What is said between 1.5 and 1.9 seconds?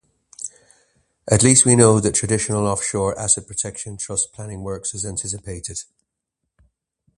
we